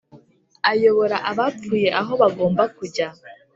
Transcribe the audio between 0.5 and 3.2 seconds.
ayobora abapfuye aho bagomba kujya